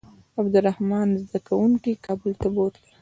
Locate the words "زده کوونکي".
1.23-1.91